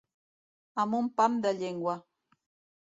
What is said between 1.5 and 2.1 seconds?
llengua.